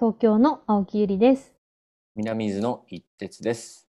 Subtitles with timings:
[0.00, 1.56] 東京の青木ゆりです。
[2.14, 3.88] 南伊豆の一徹です。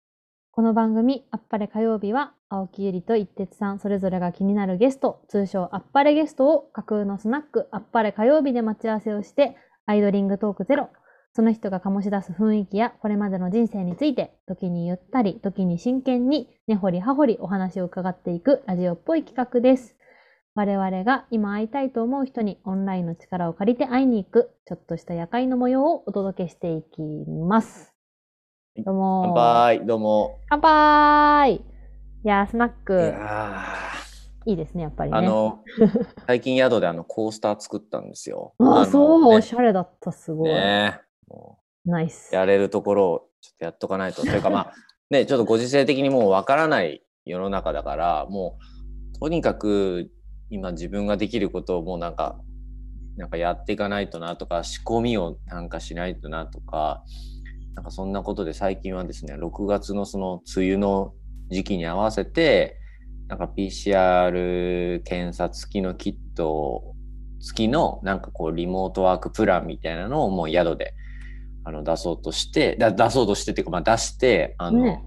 [0.53, 10.91] この番組、あっぱれ火曜日は、青木ゆりと一徹さん、それぞれが気になるゲスト、通称あっぱれゲストを架空のスナック、あっぱれ火曜日で待ち合わせをして、アイドリングトークゼロ、
[11.35, 19.96] その人が醸し出す雰囲気やこれまでの人生について、時にゆったり、時に真剣に、根掘り葉掘りお話を伺っていくラジオっぽい企画です。
[20.59, 27.93] 我々が今会いたいと思う人にオンラインの力を借りて会いに行く、ちょっとした夜会の模様をお届けしていきます。
[28.79, 30.39] どうも乾杯、どうも。
[30.49, 31.61] 乾杯い
[32.25, 33.67] やー、スナッいク、や
[34.47, 35.19] いいですね、やっぱりね。
[35.19, 35.63] ーあの、
[36.27, 38.55] 最近宿であのコースター作ったんですよ。
[38.59, 40.49] あのそう、ねおしゃれだった、すごい。
[40.49, 42.35] ねもナイスう。
[42.35, 44.23] やれるところをちょっとやっとかないと。
[44.23, 44.73] というかまあ、
[45.11, 48.57] ね、ちょっとご時世的にもうわからない世の中だから、も
[49.15, 50.11] う、とにかく
[50.51, 52.39] 今自分ができることをもうなんか、
[53.17, 57.03] なんかやっていかないとなとか、仕込みをなんかしないとなとか、
[57.75, 61.15] なんかそんなことで最近はですね、6月のその梅雨の
[61.51, 62.79] 時期に合わせて、
[63.29, 66.95] なんか PCR 検査付きのキット
[67.41, 70.95] 付きのなんかこうリモートワークプランみたいなのをもう宿で
[71.65, 75.03] あの出そうとして、だ出そうとしてっていうかまあ出して、あの、ね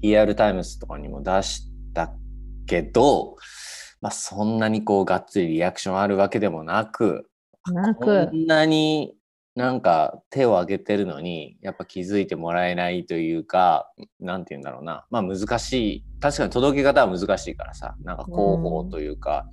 [0.00, 2.12] PR タイムズとかにも出した
[2.66, 3.36] けど、
[4.00, 7.28] まあそんなにこうがっつりリアクションあるわけでもなく、
[7.64, 9.14] こなく、んなに
[9.54, 15.06] なんか手を挙げてるのにやっぱ気づいてもらえないというかなんて言うんだろうな。
[15.10, 16.04] まあ難しい。
[16.20, 17.96] 確かに届け方は難しいからさ。
[18.04, 19.48] なんか広報というか、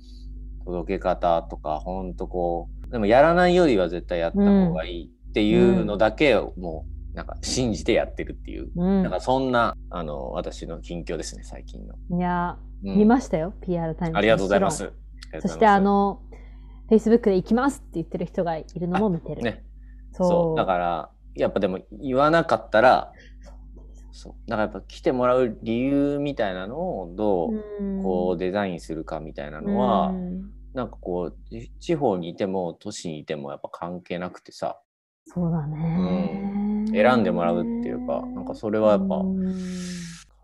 [0.64, 9.02] 届け方とかほんとこうでもやらないよりは絶対やった方がいいっていうのだけをもうなんか信じてやってるっていう、うん。
[9.02, 12.98] なんかそんなあの私の近況ですね最近の、いやー、うん。
[12.98, 14.18] 見ましたよ、PR タイムズ。
[14.18, 14.92] ありがとうございまもす。
[15.40, 16.20] そして、あの、
[16.90, 19.42] Facebook で行きますって言ってる人がいるのも見てる。
[19.42, 19.64] ね。
[20.12, 20.56] そう。
[20.56, 23.12] だからやっぱでも言わなかったら
[24.12, 24.34] そう。
[24.48, 28.02] だからやっぱ来てもらう理由みたいなのをどううん。
[28.02, 30.50] こうデザインするかみたいなのは、うん。
[30.74, 34.80] なんかこうち地方にいても都市にいてもやっぱ関係なくてさ。
[35.28, 39.56] そうだね、選んでもらうっていうかなんかそれはやっぱうん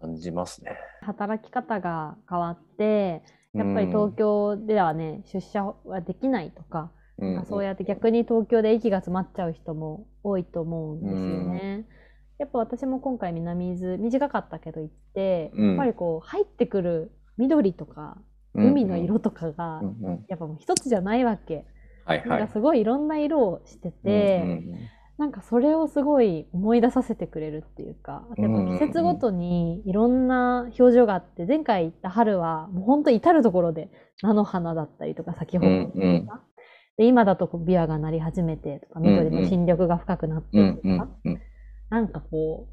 [0.03, 0.73] 感じますね。
[1.03, 3.23] 働き方が変わって
[3.55, 11.19] やっぱり東京ではね、出社はできないとか、うそうやって逆に東京で息が詰まっちゃう人も多いと思うんですよ
[11.53, 11.87] ね。
[12.39, 18.17] やっぱ私も今回南伊豆短かったけど行って、うんやっぱりこう入ってくる緑とか
[18.55, 19.83] うん海の色とかが、
[20.29, 21.67] やっぱもう一つじゃないわけ。
[22.05, 22.53] はいはいなんか。
[22.55, 24.63] すごいいろんな色をしてて、
[25.19, 33.89] なんかそれをすごい思い出させてくれるっていうか、あとやっぱ季節ごとにいろんな表情があって、前回行った春はもう本当至るところで
[34.23, 36.27] 菜の花だったりとか咲き誇ってうんうん。
[36.27, 36.41] とか、
[36.97, 41.41] で今だとこうビワが鳴り始めてとか、緑の新緑が深くなってとか、うんうん
[41.91, 42.73] なんかこう、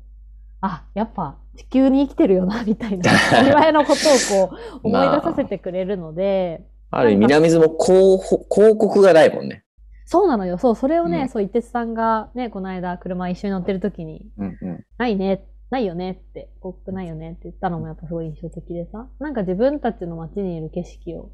[0.61, 9.65] あ、やっぱ地球に生きてるよなみたいな、当たり前のことをこう 思い出させてくれるので、ある意味南伊豆も広告がないもんね。
[10.11, 10.57] そうなのよ。
[10.57, 21.29] そう、それをね、うんそう、一徹さんがね、この間車一緒に乗ってる時に、うんうんないね、ないよねって、広告ないよねって言ったのもやっぱすごい印象的でさ、なんか自分たちの街にいる景色を、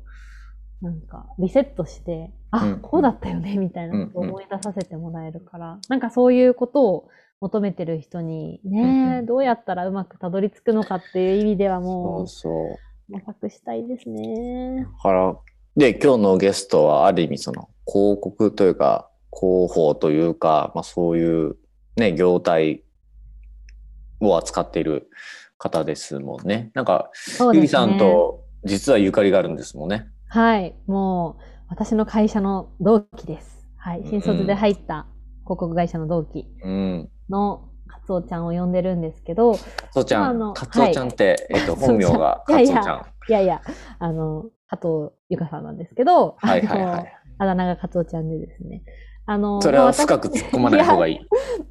[0.81, 7.08] なんかリセットして、あ、うんこうだったよね、みたいなことをうんうん思い出させてもらえるから、なんかそういうことを
[7.40, 12.53] 求めてる人に、ね、うんうんどうやったらうまくたどり着くのかっていう意味ではそもうそう。
[13.09, 14.84] う、模索したいですね。
[14.84, 15.38] だから、
[15.78, 21.56] で、今日のゲストはある意味その広告というか、広報というか、まあそういう
[21.96, 22.84] ね、業態
[24.19, 25.09] を扱っている
[25.57, 26.72] 方ですもんね。
[26.73, 27.09] なんか、
[27.40, 27.46] ね。
[27.53, 30.07] ゆりさんと実はゆかりがあるんですもんね。
[30.28, 33.67] はい、もう私の会社の同期です。
[33.78, 35.05] はい、新卒で入った
[35.43, 37.09] 広告会社の同期うん。
[37.29, 39.59] のカツオちゃんを呼んでるんですけど、カ
[39.93, 43.05] ツオちゃん、カツオちゃんって、えっと、 カツオちゃん本名がいやいや。
[43.28, 43.61] いやいや、
[43.99, 47.14] あの、加藤ゆかさんなんですけど、はいはいはい。
[47.37, 48.84] あだ名がカツオちゃんでですね。
[49.28, 51.20] あの、それは深く突っ込まない方がいい。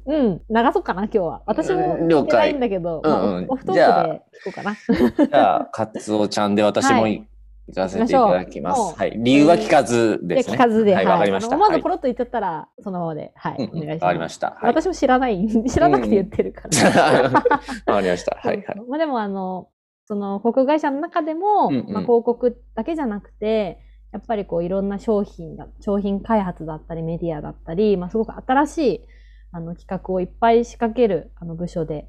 [0.05, 1.41] うん、流そうかな、今日は。
[1.45, 5.25] 私も聞いてない解んだけど、うんまあうんオオフトじゃあークで聞こうかな。
[5.27, 7.25] じゃあ、カツオちゃんで私もはい
[7.67, 8.95] 行かせていただきます。
[8.95, 9.13] はい。
[9.17, 10.55] 理由は聞かずですね。
[10.55, 11.55] 聞かずで、はい、わかりました。
[11.55, 14.03] あの思わずはいポロッと言っちゃったら、そのままで、はい、お願いします。
[14.03, 14.47] わかりました。
[14.47, 14.65] はい。
[14.65, 17.21] 私も知らない、知らなくて言ってるから。
[17.87, 18.37] わかりました。
[18.37, 18.81] はいはい。
[18.87, 19.69] まあでもあの、
[20.07, 23.79] その航空会社の中でも、まあ、広告だけじゃなくて、
[24.15, 29.05] やっぱりこういろんな商品が、商品開発だったりメディアだったり、まあすごく新しい
[29.51, 32.07] あの企画をいっぱい仕掛けるあの部署で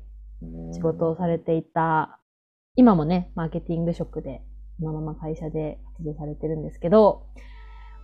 [0.73, 2.21] 仕事をされていた、
[2.77, 4.41] 今もね、マーケティング職で、
[4.79, 7.27] そのまま会社で活動されてるんですけど、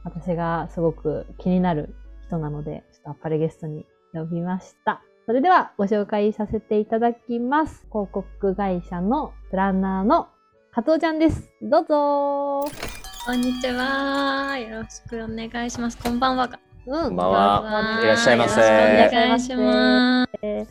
[0.02, 1.94] 私がすごく気になる
[2.25, 5.00] 一人なので、ちょっとあっぱれゲストに呼びました。
[5.26, 7.87] それではご紹介させていただきます。
[7.93, 10.26] 広告会社のプランナーの
[10.72, 11.52] 加藤ちゃんです。
[11.62, 14.58] どうぞこんにちは。
[14.58, 15.96] よろしくお願いします。
[15.96, 16.58] こんばんはが。
[16.86, 18.00] うんこんばんは。
[18.02, 18.60] いらっしゃいませ。
[18.60, 20.30] よろしくお願いします。
[20.42, 20.66] えー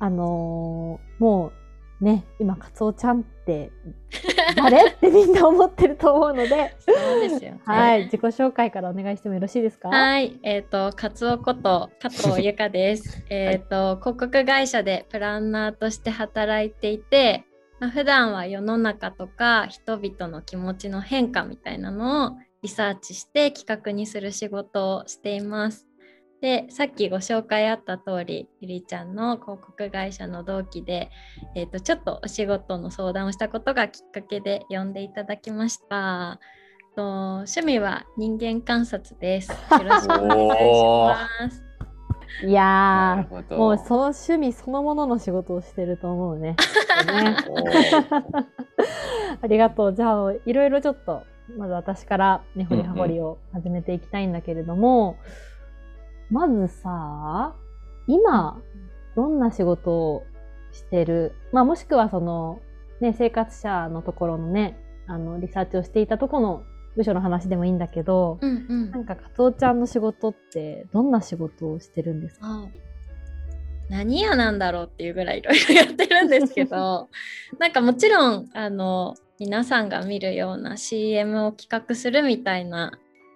[0.00, 1.52] あのーも
[2.00, 3.70] うね、今、カツオちゃんって
[4.56, 7.60] 誰ってみんな思ってると思うので、そうですよ、ね。
[7.64, 9.88] はい、自己紹介からお願いしてもよろしいですか？
[9.88, 13.24] はい、えっ、と、カツオこと加藤由香です。
[13.30, 17.44] えっと、広告会社でプランナーとして働いていて、
[17.82, 25.88] まあ、普段は世の中とか人々の気持ちの変化みたいなのをリサーチして企画にする仕事をしています。
[26.40, 31.10] で、さっきご紹介あった通り、ゆりちゃんの広告会社の同期で、
[31.56, 36.38] えっ、と、ちょっとお仕事の相談をしたことがきっかけで呼んでいただきました。
[36.94, 39.50] と趣味は人間観察です。
[39.50, 40.84] よろしくお願いし
[41.42, 41.71] ます。
[42.44, 46.56] いやー、もうその趣味そのものの仕事をしてると思うね。
[49.40, 49.94] ありがとう。
[49.94, 51.22] じゃあ、いろいろちょっと、
[51.56, 55.16] まず私からね、掘り葉掘りを始めていきたいんだけれども、
[56.30, 57.54] まずさ、
[58.06, 58.60] 今、
[59.14, 60.24] どんな仕事を
[60.72, 61.34] してる？
[61.52, 62.60] まあ、もしくはその、
[63.00, 66.62] ね、生活者のところのね、あの、リサーチをしていたところの
[66.96, 68.90] 部署の話でもいいんだけど、うんうん。
[68.90, 72.46] なんか、かつおちゃんの仕事って、どんな仕事をしてるんですか？
[72.46, 72.68] あ
[73.88, 77.10] 何屋なんだろうっていうぐらいいろいろやってるんですけど
[77.58, 82.92] なんかもちろんあの皆さんが見るような CM を企画するみたいな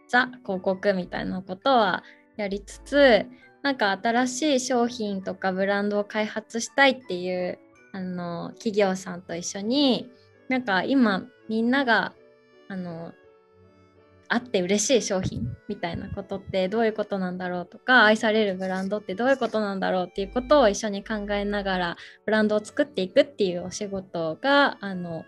[0.08, 2.04] ザ広告みたいなことは
[2.36, 3.26] やりつつ
[3.62, 7.58] なんか新しい商品とかブランドを開発したいっていう
[7.92, 10.08] あの企業さんと一緒に
[10.48, 12.14] なんか今みんなが
[12.68, 13.12] あの
[14.28, 25.24] あって嬉しい商品みたいなことってどういうことなんだろうとか愛されるブランドってどういうことなんだろうっていうことを一緒に考えながらブランドを作っていくっていうお仕事があの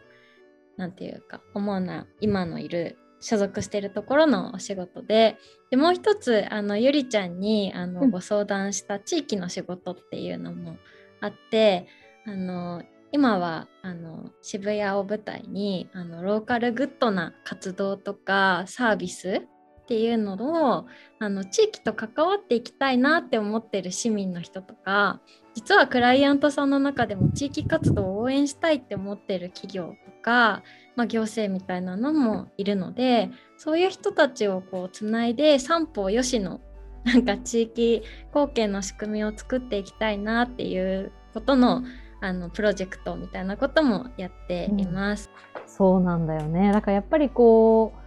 [0.77, 5.37] なんていうか主な今のいる所属しているところのお仕事で
[5.71, 8.11] でもう一つあのゆりちゃんにあの、うん。
[8.11, 10.77] ご相談した地域の仕事っていうのも
[11.21, 11.87] あって
[12.27, 19.43] あの今はあの渋谷を舞台にあのローカルグッドな活動とかサービス
[19.83, 20.87] っていうのを
[21.19, 25.21] あの地域と関わっていきたいなって思ってる市民の人とか
[25.55, 30.63] 実はクライアントさんの中でも地域活動を応援したいって思ってる企業とか、
[30.95, 36.61] まあ、行政みたいなのもいるのでそういう人たちをこうつないで三方よしの
[37.05, 41.83] なんか地域貢献の仕組みを作っていきたいなっていうことの
[42.21, 45.31] あのプロジェクトみたいなこともやっています。
[45.67, 46.73] そうなんだよね。
[46.73, 47.99] だからやっぱりこう、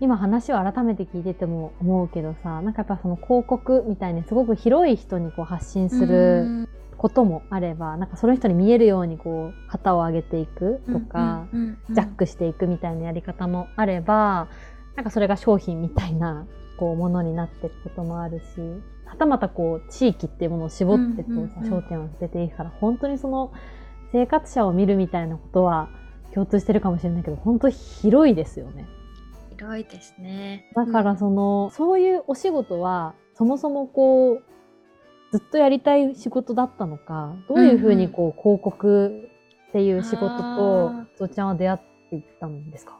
[0.00, 14.48] 今話を改めて聞いてても思うけどさ、なんかやっぱその広告みたいにすごく広い人にこう発信することもあれば、なんかその人に見えるようにこう旗を上げていくとか、うんうんうんジャックしていくみたいなやり方もあれば、
[14.96, 16.46] なんかそれが商品みたいな
[16.78, 18.44] こうものになっていくこともあるし、
[19.12, 23.52] はたまたこう地域っていうものを絞ってこう焦点を当てていくから、本当にその
[24.10, 25.90] 生活者を見るみたいなことは
[26.34, 28.86] 共通してるかもしれないけど、本当広いですよね。
[29.50, 30.70] 広いですね。
[30.74, 34.42] だからその、そういうお仕事はそもそもこう
[35.30, 39.28] ずっとやりたい仕事だったのかどういうふうにこう、広告
[39.68, 41.78] っていう仕事とあつおちゃんは出会っ
[42.10, 42.98] ていったんですか？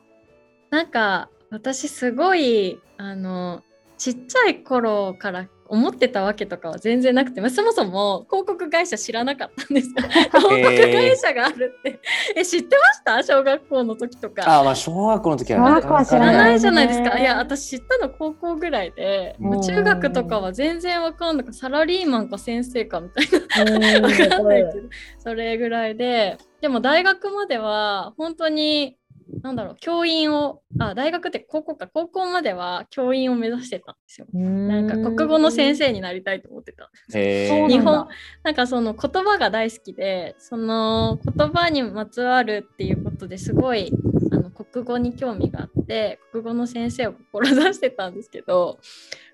[0.71, 3.62] なんか私すごいあの
[3.99, 9.95] ちっちゃい頃から思ってたわけとかは全然なくて、まあ、そもそも広告会社知らなかったんですよ。
[10.05, 11.99] 広告会社があるって。
[12.37, 13.23] え知ってました？
[13.23, 14.61] 小学校の時とか。
[14.61, 17.19] あまあ小学校の時は小学校は知知ららないじゃないねですか。
[17.19, 19.62] いや私知ったの高校ぐらいで、うん。
[19.62, 21.47] 中学とかは全然わかんない。
[21.55, 23.73] サラリーマンか先生かみたいな。
[23.73, 24.05] うん。
[24.05, 24.88] わかんないけど。
[25.21, 26.37] それぐらいで。
[26.61, 28.97] でも大学までは本当に
[29.43, 31.87] なんだろう教員をあ大学って高校か。
[31.87, 34.26] 高校までは教員を目指してたんですよ。
[34.33, 36.91] なんか国語の先生になりたいと思ってた。
[37.14, 37.49] へー。
[37.49, 37.75] そうなんだ。
[37.76, 38.09] 日本
[38.43, 43.93] なんかその言葉が大好きでその言葉にまつわるっていうことですごい
[44.31, 48.79] あの国語に興味があって国語の先生を志してたんですけど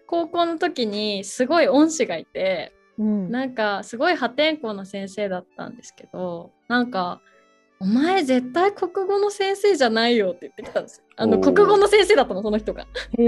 [0.06, 3.30] 高校の時にすごい恩師がいてうん。
[3.30, 7.20] なんかすごい破天荒な先生だったんですけどなんか
[7.80, 11.04] 「お前絶対国語の先生じゃないよ」って言ってきたんですよ。
[11.16, 12.86] あの国語の先生だったのその人が。
[13.16, 13.22] お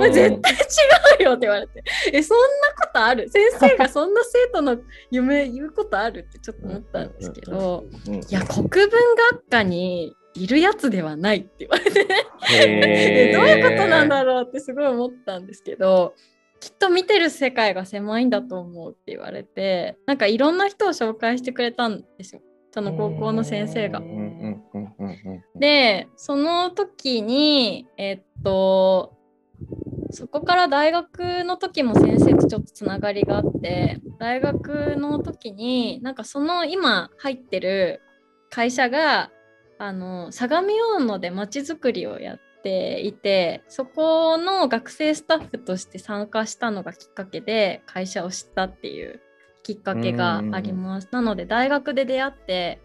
[0.00, 0.56] 前絶対違
[1.20, 2.44] うよって言われて「えそんな
[2.80, 3.28] ことある？
[3.28, 4.78] 先生がそんな生徒の
[5.10, 7.84] 夢言うことある?」ってちょっと思ったんですけど。
[8.08, 8.90] うんいや国文
[9.30, 12.04] 学科にいるやつではないって言われて。
[13.34, 16.14] どういうことなんだろうってすごい思ったんですけど
[16.60, 22.42] きっと見てる世界が狭いんだと思うって言われてなんかいろんな人を紹介してくれたんですよ
[22.74, 24.02] その高校の先生が。
[25.54, 29.14] でその時にえっと
[30.10, 38.02] そこから大学の時も先生とちょっとつながりがあって大学の時になんかその今入ってる
[38.50, 39.30] 会社が
[39.78, 49.20] あの相模大野でまちづくりをやっていてそこの学生スタッフとして参加したのがきっかけで会社を知ったっていう
[49.64, 51.08] きっかけがあります。
[51.10, 52.80] なので大学で出会って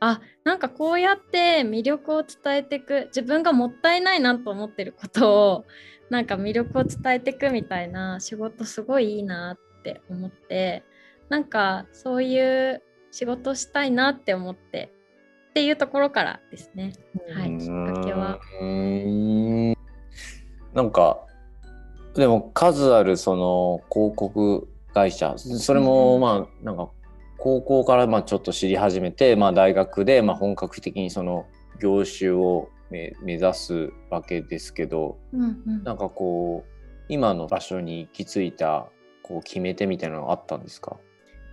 [0.00, 5.64] あなんかこうやって魅力を伝えていく自分がもったいないなと思ってることを
[6.10, 10.82] なんか魅力を伝えていくみたいな仕事すごいいいなって思って
[11.30, 14.92] なんかそういう仕事したいなって思って
[15.50, 16.92] っていうところからですね。
[17.32, 18.40] はい、きっかけは。
[18.60, 19.76] うーん
[20.74, 21.20] なんか
[22.14, 25.34] でも数あるその広告会社。
[25.36, 26.88] それもまあなんか
[27.36, 31.46] 高校からまあちょっと知り始めて、まあ、大学でまあ本格的にその
[31.80, 35.84] 業種を目目指すわけですけどうんうん。
[35.84, 36.70] なんかこう
[37.08, 38.86] 今の場所に行き着いた
[39.22, 40.96] こう決め手みたいなのあったんですか？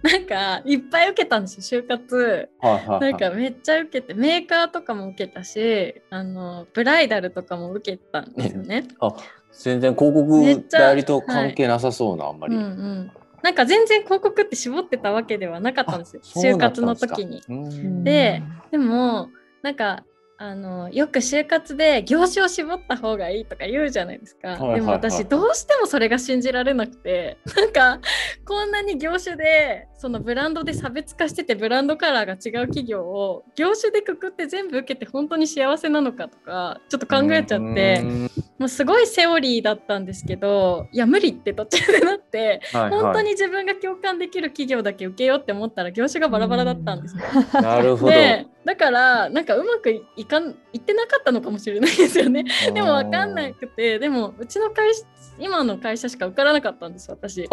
[0.03, 2.50] なんかいっぱい受けたんですよ就活。
[2.60, 3.00] はいはいはい。
[3.12, 8.88] なんかめっちゃ受けてメーカーとかも受けたしあのブライダルとかも受けたんですよね。
[9.00, 9.13] あ
[9.51, 12.55] 全然広告代理と関係なさそうな、あんまり。
[12.55, 13.12] うんうん、
[13.43, 16.21] なんか全然広告って絞ってたわけではなかったんですよ。
[16.24, 17.41] 就活の時に。
[17.48, 18.03] うん。
[18.03, 19.29] ででも
[19.62, 20.03] なんか
[20.43, 27.38] あのよく就活で業種を絞った方がいいとか言うじゃないですか、でも私どうしてもそれが信じられなくて。
[27.55, 28.00] なんか
[28.43, 38.01] こんなに業種でそのブランドで差別化しててブランドカラーが違う企業を業種でくくって全部受けて本当に幸せなのかとかちょっと考えちゃって。
[38.03, 38.31] うん
[38.62, 47.24] もうすごいセオリーだったんですけどいや無理って途中でなってはいはい本当に自分が共感できる企業だけ受けようって思ったら業種がバラバラだったんですよ。
[47.60, 48.12] なるほど。
[48.12, 52.46] でだからなんかうまくいかんいってなかったのかもしれないですよね。
[52.72, 55.06] でも分かんなくてでもうちの会社
[55.39, 57.41] 今の会社しか受からなかったんです私。
[57.41, 57.48] へ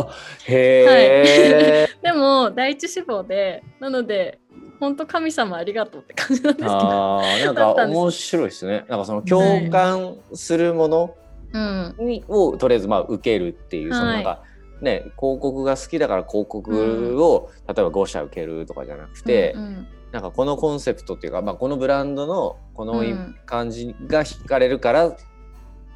[0.47, 1.89] え。
[2.03, 4.41] でも第一志望でなので
[4.81, 6.71] 本当神様ありがとうって感じなんですけど。
[6.71, 8.85] ああ、なんか面白いですね。
[8.89, 11.15] なんかその共感するもの
[11.53, 11.95] うん。
[11.99, 14.43] にをとりあえずまあ受けるっていう、そのはいなんか
[14.81, 19.89] ね広告が好きだから広告を、例えば5社受けるとかじゃなくて、うんうん。
[20.13, 23.37] なんかこのコンセプトっていうか、まあ、このブランドのこのうん。
[23.45, 25.17] 感じが惹かれるから、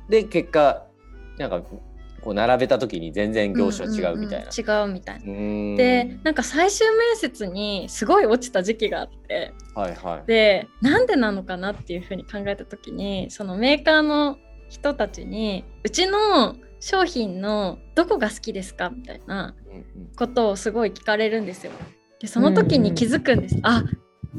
[0.08, 0.84] で結果
[1.38, 1.62] なんか
[2.23, 4.47] こう並べた時に全然業種は違うみたいな。
[4.47, 5.76] んんうん違うみたいな。
[5.76, 10.26] でなんか最終面接にすごい落ちた時期があってはいはい。
[10.26, 14.38] でなんでなのかなっていうふうに考えた時にそのメーカーの
[14.69, 19.85] 人たちにうちの商品のどこが好きですかみたいなうんうん
[20.17, 21.73] ことをすごい聞かれるんですよ。
[22.21, 23.59] でその時に気づくんです。
[23.62, 23.83] あ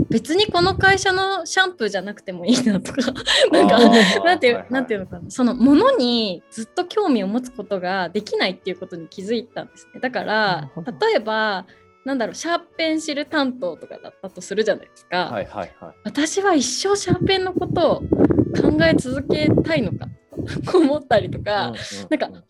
[0.09, 3.13] 別にこの会社のシャンプーじゃなくてもいいなとか。
[3.51, 3.79] なんか
[4.23, 4.73] なんていう、はいはい。
[4.73, 5.29] なんていうのかな。
[5.29, 10.00] そのものにずっと興味を持つことができないっていうことに気づいたんですね。
[10.00, 11.65] だかなら例えば
[12.05, 15.95] なんだろうシャーペンシル担当とかだったとするじゃないですか、はいはいはい。
[16.03, 20.07] 私は一生シャーペンのことを考え続けたいのか
[20.72, 21.74] と思ったりとか、
[22.10, 22.42] なんか本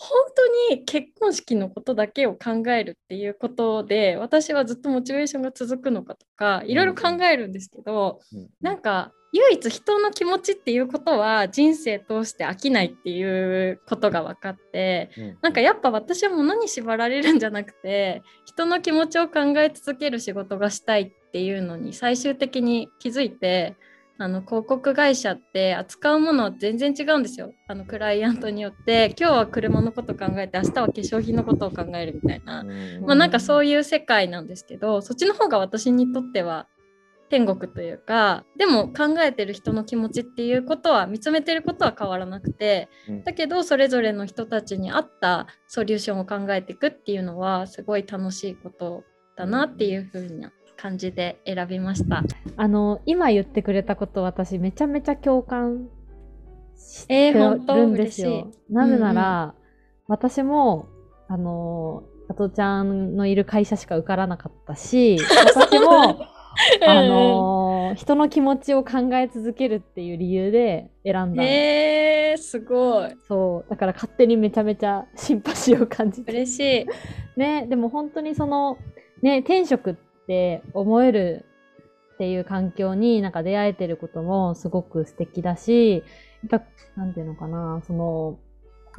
[0.69, 15.37] 当に結婚式のことだけを考えるっていうことで私はずっとモチベーションが続くのかとかいろいろ考えるんですけど、うんなんか唯一人の気持ちっていうことは人生通して飽きないっていうことが分かってうん。
[15.41, 23.75] なんかやっぱ私は物に縛られるんじゃなくて人の気持ちを考え続ける仕事がしたいっていうのに最終的に気づいて
[24.19, 27.53] あの広告会社って扱うものは全然違うんですよ。
[27.67, 29.15] あのクライアントによって。
[29.19, 32.61] 今日は車のこと考えて明日は化粧品のことを考えるみたいな。
[32.61, 36.67] うんまあなんかそういう世界なんですけどそっちの方が私にとっては
[37.29, 43.23] 天国というかでも考えてる人の気持ちっていうことは見つめてることは変わらなくてうん。
[43.23, 49.03] だけどそれぞれの人たちに合ったソリューションを考えていくっていうのはすごい楽しいこと
[49.35, 50.51] だなっていう風な
[50.83, 52.25] 感じで選びました。
[52.57, 55.87] あの今言ってくれたこと私めちゃめちゃ共感
[56.75, 58.57] しえーてるんですよ嬉し。
[58.69, 59.55] なぜなら、
[60.09, 60.89] 私も
[61.29, 65.17] あの加藤ちゃんのいる会社しか受からなかったし
[65.55, 66.19] 私も
[66.85, 77.39] あの人の気持ちを考え続けるっていう理由で選んだ、えー、すごいそうだから勝手にめちゃめちゃシンパシーを感じて嬉しい。
[77.39, 78.77] ね、でも本当にその、
[79.21, 79.95] ね、転職っ
[80.27, 81.45] て思える
[82.13, 86.03] っていう環境になんか出会えてることもすごく素敵だし、
[86.49, 88.37] やっぱ、なんていうのかな、その、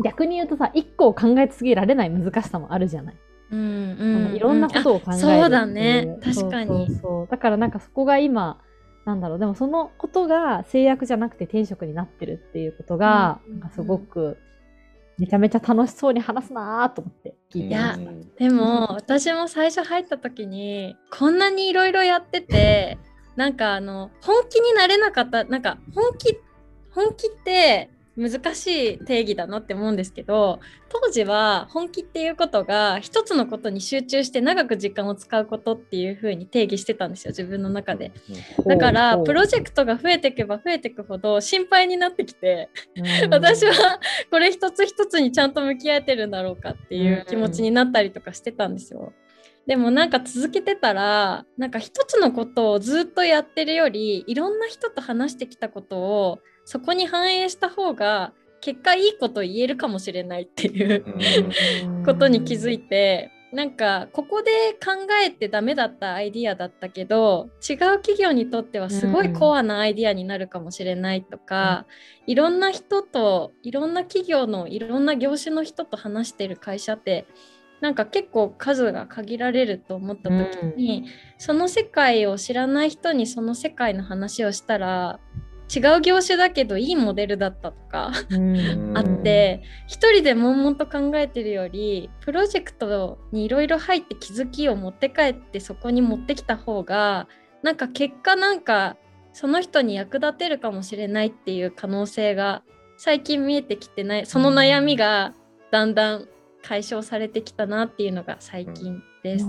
[0.02, 3.16] 逆に言うとさ一個を考え続けられない難しさもあるじゃない。
[3.52, 6.18] うんうそんのいろんなことを考えるそうだね。
[6.24, 6.68] 確かに。
[6.68, 7.28] そうそうそう。
[7.30, 8.60] だからなんかそこが今
[9.04, 9.38] なんだろう。
[9.38, 13.60] でもそのことが制約じゃなくて転職になってるっていうことが、うんうんうん。
[13.60, 14.38] なんかすごく
[15.18, 18.10] めちゃめちゃ楽しそうに話すなーと思って聞いてました。
[18.10, 22.98] うんでも私も最初入った時にこんなにいろいろやってて
[23.36, 26.36] なんかあの本気になれなかったなんか本気
[26.90, 38.12] 本気って難しい定義だなって思うんですけど当時は本気っていうことが一つのことに集中して長く時間を使うことっていう風に定義してたんですよ自分の中で。
[38.66, 43.30] だからプロジェクトが増えていけば増えていくほど心配になってきてうん。
[43.30, 49.12] 私はこれ一つ一つにちゃんと向き合えてるんだろうかっていう気持ちになったりとかしてたんですよ。
[49.66, 61.04] でもなんか続けてたらなんか一つのことをずっとやってるよりいろんな人と話してきたことをそこに反映した方が結果いいこと言えるかもしれないっていう
[61.86, 62.04] うん。
[62.04, 71.86] ことに気づいてなんかここで考えてダメだったアイディアだったけど違う企業にとってはすごいコアなアイディアになるかもしれないとか、
[72.26, 77.26] いろんな人といろんな企業のいろんな業種の人と話してる会社って
[77.80, 81.04] なんか結構数が限られると思った時に、
[81.38, 85.20] その世界を知らない人にその世界の話をしたら
[85.74, 88.12] 違う業種だけどいいモデルだったとか。
[88.30, 97.26] うんあって一人で悶々と考えてるよりプロジェクトにいろいろ入って気づきを持って帰ってそこに持ってきた方が
[97.62, 98.96] なんか結果なんか
[99.32, 102.62] その人に役立てるかもしれないっていう可能性が
[102.96, 105.34] 最近見えてきてないその悩みが
[105.72, 106.28] だんだん
[106.62, 109.46] 解消されてきたなっていうのが最近です。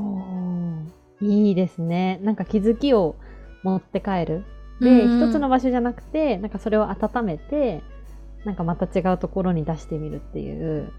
[1.22, 2.20] いいですね。
[2.24, 3.16] なんか気づきを
[3.64, 4.44] 持って帰る。
[4.82, 7.82] で、うん一つの場所じゃなくて、なんかそれを温めて、
[8.46, 10.92] なんかまた違うところに出してみるっていう、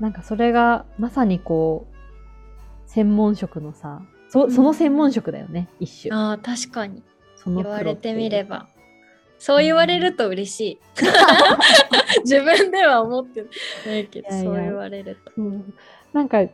[0.00, 6.12] なんかそれがまさにこう、専門職のさ、そその専門職だよね、一種。
[6.14, 7.02] あー確かに。
[7.46, 8.68] 言われてみれば。
[8.76, 8.82] プ
[9.38, 10.78] そう言われると嬉しい。
[12.22, 13.44] 自分では思って
[13.84, 15.32] ないけどそう言われると。
[15.36, 15.74] ううん。
[16.12, 16.48] なんか、や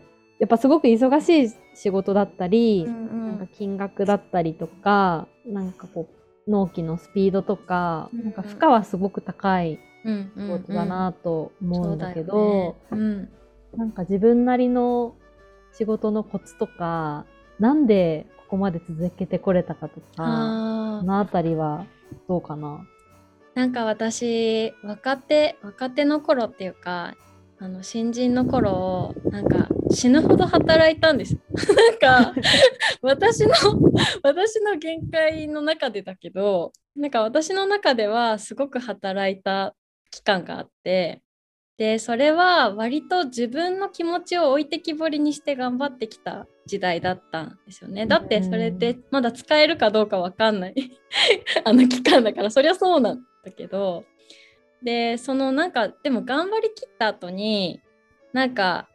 [0.45, 3.29] っぱすごく忙しい仕事だったり、うん。
[3.29, 6.18] なんか金額だったりとか、なんかこう、
[6.49, 13.29] 納期のスピードとか、うんなんか負荷はすごく高いうんうんうん仕事だなと思うんだけど、そうだよね。
[13.77, 15.15] なんか自分なりの
[15.73, 17.27] 仕事のコツとか、
[17.59, 21.85] なんでここまで続けてこれたかとうん、か、このあたりは
[22.27, 22.81] どうかな？
[23.55, 27.15] なんか私若手若手の頃っていうか
[27.61, 31.37] あの新人の頃なんか死ぬほど働いたんです。
[32.01, 32.35] なんか
[33.03, 33.55] 私の
[34.23, 39.75] 私の限界の中でだけどなんか私の中ではすごく働いた
[40.11, 41.23] 期間があって
[41.79, 48.07] でそれは割と自分の気持ちを置いてきぼりにして頑張ってきた時代だったんですよね。
[48.07, 50.75] だってそれってまだ使えるかどうかわかんない。
[51.65, 54.05] あの期間だからそりゃそうなんだけど
[54.83, 57.81] でそのなんかでも頑張りきった後に
[58.33, 58.89] なんか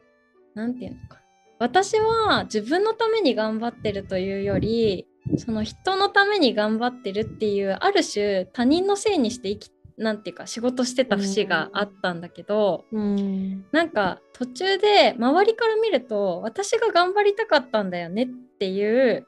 [0.56, 1.19] なんていうのか
[1.60, 13.65] 私は自分のために頑張ってるというよりその人のために頑張ってるっていうある種他人のせいにして生きなんていうか仕事してた節があったんだけど、うん。
[13.72, 18.28] なんか途中で周りから見ると私が頑張りたかったんだよねっ
[18.60, 19.28] ていう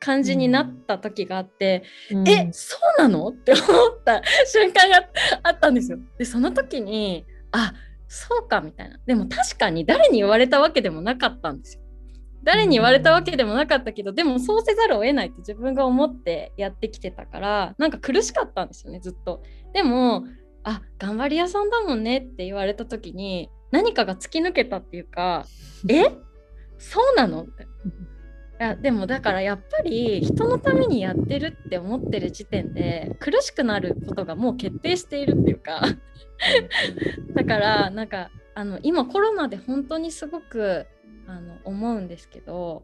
[0.00, 1.82] 感じになった時があって、
[2.26, 3.28] えそうなの？
[3.30, 3.64] って思っ
[4.04, 5.08] た瞬間が
[5.42, 5.98] あったんですよ。
[6.18, 7.72] でその時にあ
[8.06, 8.98] そうかみたいな。
[9.06, 11.82] でも確かに誰に言われたわけでもなかったんですよ。
[12.44, 19.42] 誰に言われたわけでもなかったけど、でもそうせざるを得ないって自分が思ってやってきてたからなんか苦しかったんですよねずっと。
[19.74, 20.24] でも
[20.62, 25.44] あ頑張り屋さんだもんねって言われた時に何かが突き抜けたっていうか
[25.90, 26.10] え？
[26.78, 27.42] そうなの？
[27.42, 27.64] って。
[27.64, 27.66] い
[28.58, 35.82] やでもだからやっぱり人のためにやってるって思ってる時点で苦しくなることがもう決定しているっていうか
[37.34, 40.86] だからなんかあの今コロナで本当にすごく
[41.28, 42.82] あの思うんですけど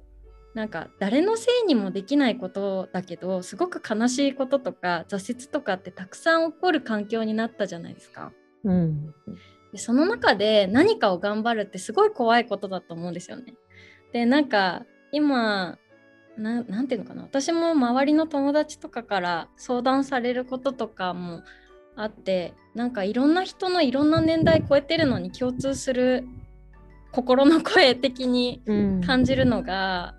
[0.54, 8.32] なんか誰のせいにもできないことだけどすごく悲しいこととか挫折とかってたくさん起こる環境になったじゃないですか。
[8.62, 9.12] うん。
[9.72, 13.54] でその中で何かを頑張るってすごい怖いことだと思うんですよね。
[14.12, 15.79] でなんか今
[16.37, 21.42] ななんていうのかな私も周りの友達とかから相談されることとかも
[21.96, 26.24] あってなんかいろんな人のいろんな年代超えてるのに共通する
[27.12, 29.00] 心の声的にうん。
[29.00, 30.14] 感じるのが、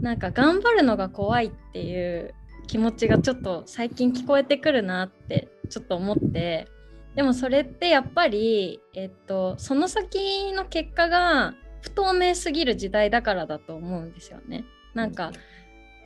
[0.00, 2.34] なんか頑張るのが怖いっていう
[2.66, 6.68] 気持ちがちょっと最近聞こえてくるなってちょっと思って
[7.14, 14.64] でもそれってやっぱり、えっと、その先の結果が不透明すぎる時代だからだと思うんですよね。
[14.94, 15.32] なんか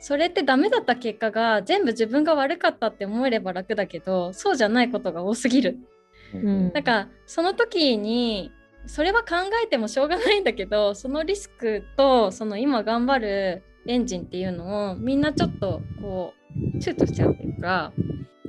[0.01, 5.77] それってダメだった結果が全部自分が悪かったって思えれば楽だけどそうじゃないことが多すぎる。
[6.33, 8.51] うんなんかその時に
[8.87, 16.33] それは考えてもしょうがないんだけどそのリスクとその今頑張るエンジンっていうのをみんなちょっとこ
[16.75, 17.93] う躊躇しちゃうっていうか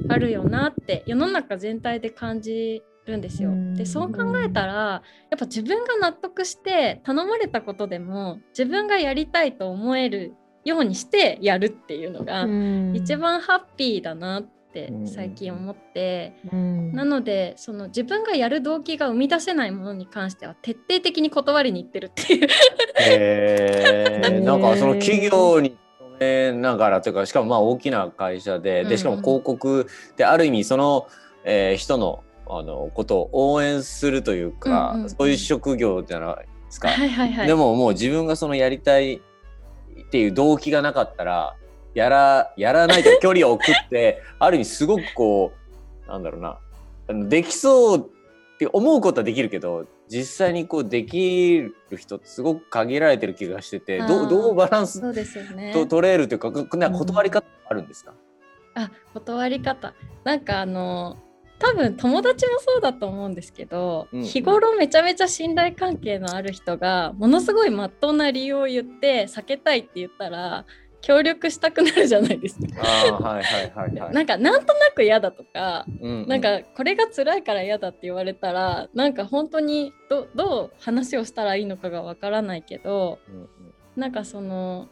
[0.08, 3.50] あるよなって世の中全体で感じるんですよ。
[3.50, 5.02] うんでそう考えたらや
[5.36, 10.34] っぱ自分が納得して頼まれたことでも自分がやりたいと思える
[10.64, 16.34] ようにしてやるっていうのがうん一番ハッピーだなって最近思って。
[16.52, 22.48] うんなのでその自分がやる動機が生み出せないものに関しては徹底的に断りに行ってるっていう。
[23.00, 29.86] へー なんかその企業に勤めながらというかしかもまあ大きな会社ででしかも広告
[30.16, 31.06] である意味その、
[31.44, 32.24] えー人の
[32.58, 36.88] あのことを応援するというか、うんうんうんそういう職業じゃないですか。
[36.88, 37.46] はいはいはい。
[37.46, 39.20] でももう自分がそのやりたいっ
[40.10, 41.56] ていう動機がなかったら
[41.94, 45.52] やらやらないと距離を置くって ある意味すごくこ
[46.06, 46.58] うなんだろうな
[47.08, 48.02] あのできそうっ
[48.58, 55.72] て思うことはできるけど実際にこうできる人ってすごく限られてる気がしててどうどうバランスそうですよね。
[55.72, 58.12] と取れるというか断り方あるんですか、
[58.74, 61.16] あ断り方なんかあの
[61.60, 70.64] 多分友達もそうだと思うんですけど、うん日頃めちゃめちゃ信頼関係のある人がものすごいまっとうな理由を言って避けたいって言ったら
[71.02, 72.82] 協力したくなるじゃないですか。
[72.82, 74.14] はいはいはいはい。
[74.14, 83.48] なんかなんとなく嫌だとか、うんうんなんかこれが辛いから嫌だって言われたらなんか本当にどどう話をしたらいいのかがわからないけどうんうん
[83.96, 84.88] なんかその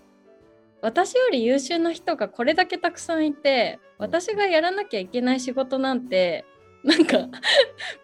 [0.82, 6.44] 私より優秀な人がこれだけたくさんいて私がやらなきゃいけない仕事なんて
[6.84, 7.28] なんか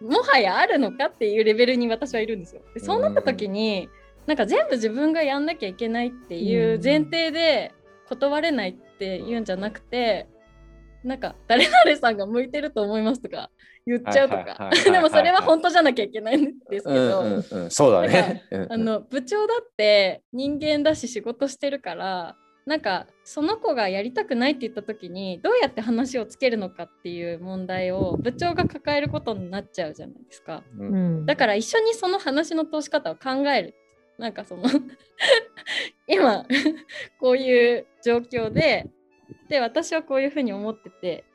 [0.01, 2.61] もはやあるのかっていうレベルに私はいるんですよ。
[2.73, 3.89] でそうなった時に
[4.25, 7.73] なんか全部自分がやんなきゃいけないっていう前提で
[8.09, 10.27] 断れないっていうんじゃなくて
[11.03, 13.51] なんか誰々さんが向いてると思いますとか
[13.85, 17.21] 言っちゃうとかでもそれは本当じゃなきゃいけないんですけど。
[17.21, 18.43] うんうんうん、そうだね。
[18.69, 30.63] あの部長だって人間だし仕事してるからなんかその子がやりたくないって言った時にどうやって話をつけるのかっていう問題を部長が抱えることになっちゃうじゃないですか。
[30.79, 31.21] ううん。
[31.21, 33.75] んだから一緒にその話の通し方を考える。
[34.17, 34.63] なんかその
[36.07, 36.45] 今
[37.19, 38.89] こういう状況で
[39.49, 41.25] で私はこういうふうに思ってて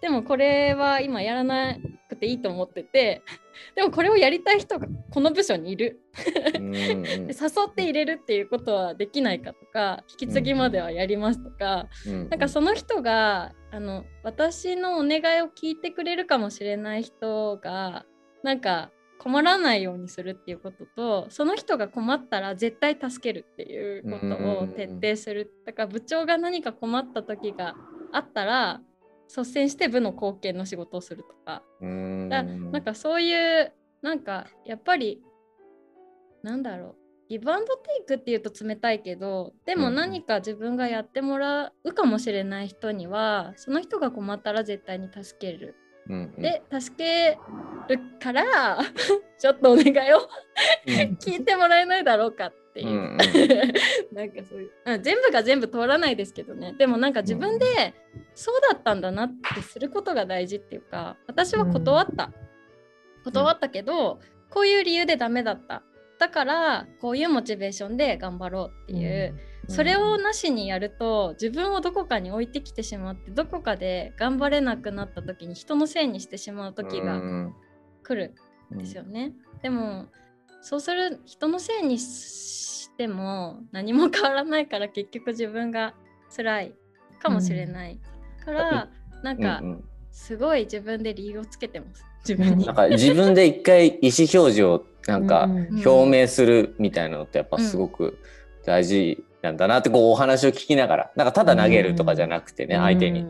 [0.00, 1.76] でもこれは今やらな
[2.16, 3.22] くていいと思ってて
[3.76, 6.00] でもこれをやりたい人がこの部署にいる。
[6.56, 7.32] 誘
[7.68, 18.06] って入れるっていうことはできないかとか引き継ぎまではやりますとか、うんなんかその人があの私のお願いを聞いてくれるかもしれない人が
[18.42, 25.52] なんか困らないようにするっていうこととその人が困ったら絶対助けるっていうことを徹底する。
[25.64, 27.74] だから部長が何か困った時が
[28.12, 28.80] あったら
[29.28, 31.62] 率先して部の貢献の仕事をするとか。
[31.80, 32.28] うん。
[32.28, 35.22] だなんかそういうなんかやっぱり
[36.42, 36.96] なんだろう。
[37.28, 45.74] ギブアンドテイクっていうと冷たいけどでも何か自分がやってもらうかもしれない人にはその人が困ったら絶対に助ける。
[46.08, 46.40] うんうん。
[46.40, 47.38] で助け
[47.88, 48.78] るから
[49.38, 50.28] ちょっとお願いを
[51.18, 52.46] 聞いてもらえないだろうか。
[52.46, 52.88] っていう。
[52.88, 53.16] うんうん。
[54.12, 54.70] なんかそういう。
[54.84, 56.74] あ全部が全部通らないですけどね。
[56.78, 57.94] でもなんか自分で
[58.34, 62.32] そうだったんだなってすることが大事っていうか私は断った、
[63.24, 65.82] 断ったけど、こういう理由でダメだった。
[66.18, 69.34] だからこういうモチベーションで頑張ろうっていう、
[69.68, 77.54] それをなしにやると自分をどこかに置いてきてしまってどこかで頑張れなくなった時に人のせいにしてしまう時がうん。
[78.06, 78.34] 来る
[78.74, 79.32] んですよね。
[79.62, 80.06] でも
[80.66, 85.94] そうする人のせいにしても何も変わらないから結局自分が
[86.36, 86.74] 辛い
[87.22, 88.00] かもしれない、
[88.44, 88.88] から
[89.22, 89.84] なんかうんうん。
[90.10, 92.66] すごい自分で理由をつけてます 自分に。
[92.66, 92.74] なん。
[92.74, 98.18] か自分で一回意思表示をなんかうん表明するみたいなのってやっぱすごく
[98.64, 103.24] 大事なんだなってこうお話を聞きながらなんかただ投げるとかじゃなくてね相手に。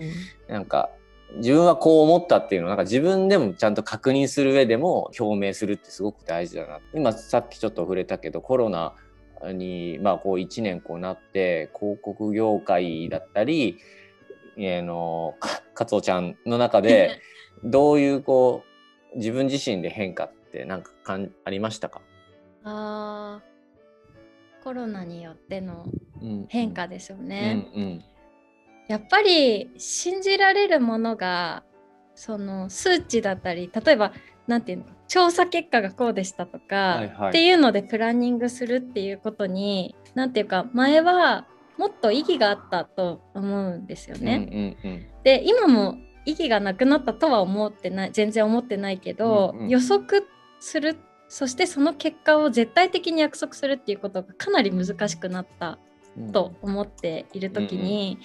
[0.48, 0.88] なんか
[1.36, 8.94] 自分はこう思ったっていうのをなんか自分でもちゃんと確認する上でも表明するってすごく大事だな今さっきちょっと触れたけどコロナ
[9.52, 13.78] にまあこう1年こうなって広告業界だったり
[14.58, 17.20] あのかかつおちゃんの中で
[17.64, 18.62] どういうこ
[19.14, 22.02] う自分自身で変化ってなんかかんありましたか、
[22.64, 25.86] あーコロナによっての
[26.20, 26.46] うん。
[26.48, 27.66] 変化ですよね。
[27.74, 28.04] うんうん
[28.88, 31.64] やっぱり信じられるものが
[32.14, 34.12] その数値だったり例えば
[34.46, 37.28] なんていうの調査結果がこうでしたとか、はいはい。
[37.30, 41.46] っていうのでプランニングするっていうことになんていうか前は
[41.78, 44.76] もっと意義があったと思うんですよね。
[44.84, 45.06] うんうんうん。
[45.22, 50.24] で今も意義がなくなったとは思ってない全然思ってないけど、うんうん予測
[50.58, 50.96] する
[51.28, 55.78] そしてその結果を絶対的に約束するっていうことがかなり難しくなった
[56.16, 56.32] うん。
[56.32, 58.18] と思っている時に、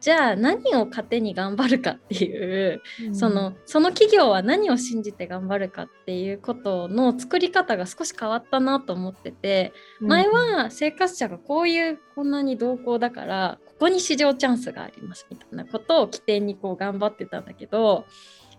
[0.00, 2.80] じゃあ何を糧に頑張るかっていう、
[3.12, 18.06] そのその企業は何を信じて頑張るかっていうことの作り方が少し変わったなと思ってて、前は生活者がこういうこんなに同行だからここに市場チャンスがありますみたいなことを起点にこう頑張ってたんだけど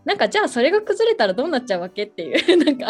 [0.06, 2.88] なんかじゃあそれが崩れたらどうなっちゃうわけっていう なんか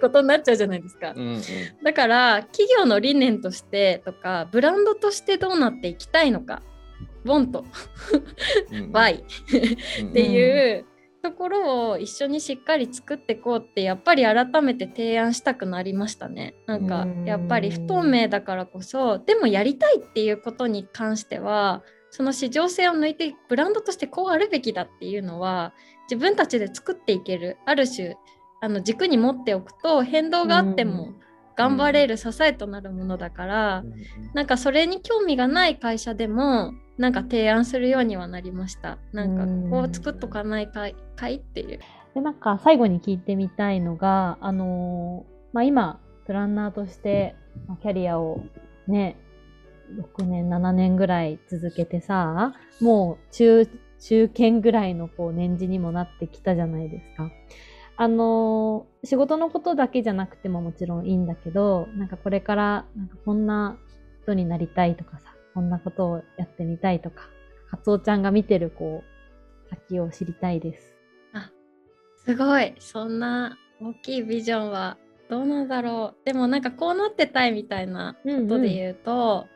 [0.00, 1.12] ことになっちゃうじゃないですか。
[1.16, 1.42] うんうん。
[1.82, 6.62] だから企業の理念としてとかブランドとしてどうなっていきたいのか
[7.24, 7.64] ボンと
[8.72, 8.92] うん。
[8.92, 9.24] バイ
[10.02, 10.10] うん。
[10.10, 10.86] っていう
[11.22, 16.54] ところを一緒にしっかり作っていこうってやっぱり改めて提案したくなりましたね。
[16.66, 17.24] なんかうん。
[17.24, 25.74] やっぱり不透明だからこそでもやりたいっていうことに関してはその市場性を抜いてブランドとしてこうあるべきだっていうのは
[26.10, 27.58] 自分たちで作っていける。
[27.66, 28.16] ある種
[28.62, 31.14] あの軸に持っておくと変動があっても
[31.56, 33.84] 頑張れる支えとなるものだから、
[34.34, 38.98] なんかそれに興味がない会社でもなんか提案するようにはなりました。
[39.12, 40.94] なんかうんこう作っとかないかい
[41.36, 41.80] っていう。
[42.14, 47.34] でなんか最後に聞いてみたいのが、あのーまあ、今プランナーとして
[47.66, 48.42] まあキャリアを
[48.86, 49.16] ね
[50.18, 53.66] 6年7年ぐらい続けてさもう中
[53.98, 57.30] 中堅ぐらいのこう年次にもなってきたじゃないですか。
[57.96, 63.78] あのー仕事のことだけじゃなくてももちろんいいんだけどなんかこれからなんかこんな
[64.22, 67.28] 人になりたいとかさこんなことをやってみたいとか
[67.70, 70.94] カツオちゃんが見てるこう先を知りたいです。
[72.24, 72.74] すごい。
[72.78, 76.26] そんな大きいビジョンはどうなんだろう。
[76.26, 79.46] でもなんかこうなってたいみたいなことで言うと、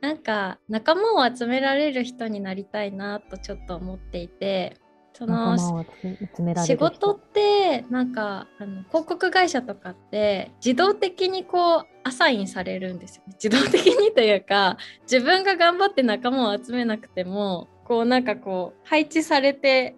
[0.00, 4.76] なんか仲間を集められる人になりたいなとちょっと思っていて
[5.14, 19.96] その仕事ってなんかあの広告会社とかって自動的にこうアサインされるんですよね自動的にというか自分が頑張って仲間を集めなくてもこうなんかこう配置されて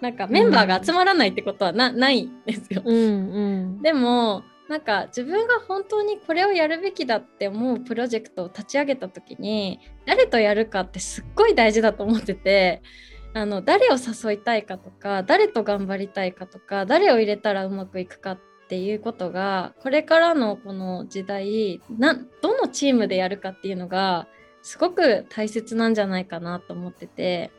[0.00, 2.82] なんかメンバーが集まらないってことはな,、ないんですよ。
[2.84, 3.82] うんうん。
[3.82, 12.82] でもなんか自分が本当にこれをやるべきだって思うプロジェクトを立ち上げた時に誰とやるかってすっごい大事だと思ってて
[13.32, 24.26] あの誰を誘いたいかとか誰と頑張りたいかとか誰を入れたらうまくいくかっっていうことがこれからのこの時代などのチームでやるかっていうのが
[24.62, 27.52] すごく大切なんじゃないかなと思ってて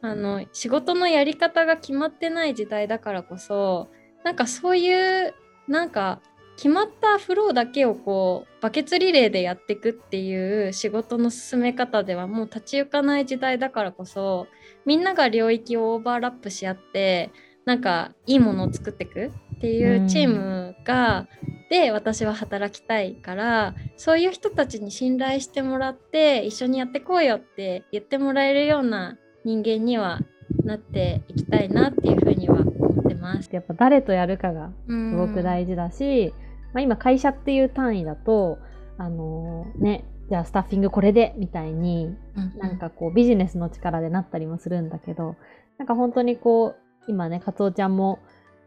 [0.00, 3.88] あの仕事のやり方が決まってない時代だからこそ
[4.22, 5.34] なんかそういう
[5.66, 6.20] なんか
[6.56, 14.46] 決まったフローだけをこうバケツリレーでやっていくっていう仕事の進め方ではもう立ち行かない時代だからこそ
[14.86, 17.32] みんなが領域をオーバーラップし合って
[17.64, 19.32] なんかいいものを作っていく。
[19.58, 21.26] っていうチームが、
[21.68, 30.20] で私は働きたいからそういう人たちに信頼してもらって一緒にやってこうよって言ってもらえるような人間には
[30.64, 33.50] なっていきたいなっていうふうには思ってます。
[33.52, 36.32] やっぱ誰とやるかがすすごく大事だし、
[36.72, 38.58] まあ、今会社っていう単位だと
[38.96, 42.14] あのーねじゃあスタッフィングこれでみたいに
[42.58, 45.36] なんかこうビジネスの力でなったりもするんだけど
[45.78, 48.18] なんか本当にこう今ねカツオちゃんも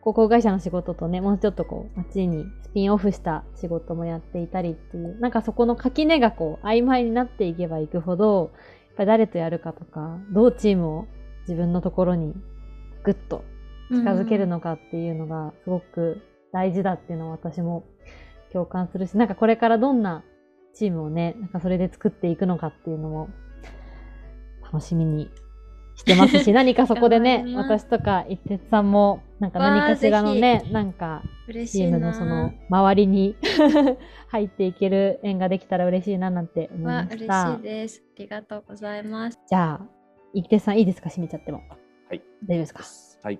[0.02, 8.52] 広告会社の仕事とねもうちょっとこう街にスピンオフした仕事もやっていたりっていうなんかそこの垣根がこう曖昧になっていけばいくほど
[8.88, 11.08] やっぱり誰とやるかとかどうチームを
[11.42, 12.34] 自分のところに
[13.04, 13.44] グッと
[13.90, 17.86] 近づけるのかっていうのがすごく大事だっていうのを私も
[18.52, 20.24] 共感するしなんかこれからどんな
[20.74, 23.30] チームをねなんかそれで作っていくのかっていうのも
[24.64, 25.30] 楽しみに
[26.02, 31.92] してますし 何かそこでね私とか一徹さんもなんか何かしらのねなんか嬉しいな。
[31.92, 33.36] チームのその周りに
[34.30, 37.50] 入っていける縁ができたら嬉しいななんて思いわました。
[37.50, 38.04] 嬉しいです。
[38.18, 39.40] ありがとうございます。
[39.50, 39.86] じゃあ
[40.34, 41.10] 一徹さんいいですか？
[41.10, 41.62] 閉めちゃっても。
[42.10, 42.22] はい。
[42.48, 42.74] 大丈夫です
[43.22, 43.28] か？
[43.28, 43.40] はい。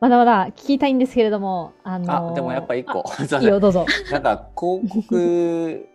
[0.00, 3.02] まだまだ聞きたいんですけれどもあのーあ、でもやっぱ一個。
[3.08, 3.84] す いまあいよどうぞ。
[4.12, 5.88] なんか広告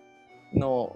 [0.55, 0.95] の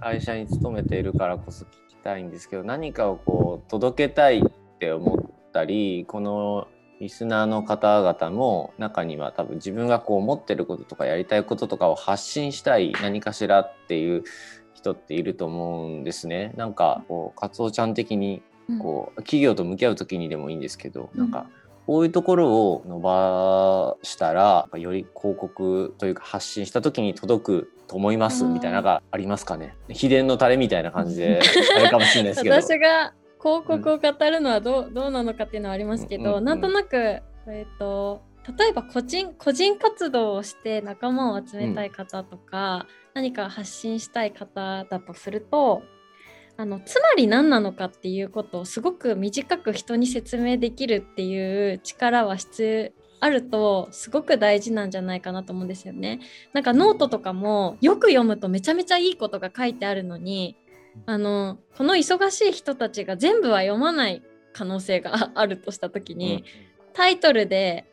[0.00, 6.68] 会社に勤めているからこそ聞きたいんですけど何かをこう届けたいって思ったりこの
[7.00, 14.22] リスナーの方々も中には多分自分がこう思ってることとかやりたいこととかを発信したい何かしらっていう
[14.74, 16.52] 人っていると思うんですね。
[16.56, 18.42] なんかこうカツオちゃん的に
[18.80, 21.46] こう企業と向き合う時にでもいいんですけど、うんなんか
[21.86, 29.76] こういうところを伸ばしたらより広告というか発信した時に届くと思いますみたいなのがありますかね。
[29.88, 31.40] 秘伝のタレみたいな感じで
[31.76, 32.54] あれかもしれないですけど。
[32.54, 36.28] 私が広告を語るのはどう,、どうなのかっていうのはありますけど、うん。
[36.28, 36.38] うん。
[36.38, 38.22] うんなんとなく、えー、と
[38.58, 45.82] 例えば個人個人活動をして仲間を集めたい方とか、何か発信したい方だとすると
[46.56, 52.92] あのつまり何なのかっていうことをすごく短く人に説明できるっていう力は必
[53.24, 56.20] あるとすごく大事なんじゃないかなと思うんですよね。
[56.52, 60.58] なんかノートとかもよく読むとめちゃめちゃいいことが書いてあるのに
[61.06, 66.44] あのこの忙しい人たちが全部は読まない可能性があるとした時に、
[66.92, 67.86] タイトルで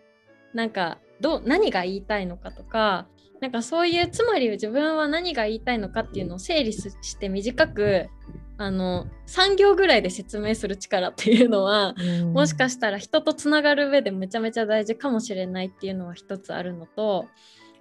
[0.54, 3.08] なんかどう何が言いたいのかとか
[3.40, 8.10] なんかそういうつまり自分は何が言いたいのかっていうのを整理して短く
[8.62, 11.96] あの3行ぐらいで説明する力っていうのは
[12.34, 17.26] もしかししたら人とつながる上でめちゃめちゃ大事かもしれないっていうのは一つあるのと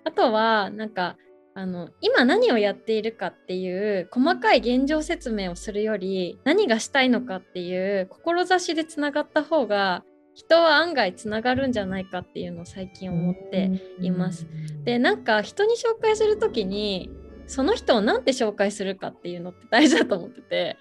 [0.05, 1.17] あとはなんか
[1.55, 10.03] あの今何をやっているかっていう細かい現状説明をするより何がしたいのかっていう志でつながった方が
[10.35, 14.47] 人は案外つながるんじゃないかっていうのを最近思っています。
[14.85, 17.11] でなんか人に紹介する時に
[17.51, 20.77] その人を何て紹介するかっていうのって大事だと思ってて。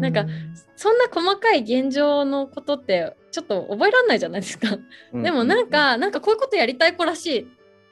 [0.00, 0.26] なんか
[0.76, 4.78] そんな細かい現状のことってちょっと覚えられないじゃないですか。
[5.12, 7.44] でもなんか、なんかこういうことやりたい子らしいっ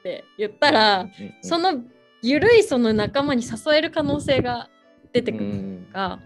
[0.03, 1.09] て言ったら、
[1.41, 1.81] その
[2.21, 4.69] 緩いその仲間に誘える可能性が
[5.11, 6.19] 出てくるが、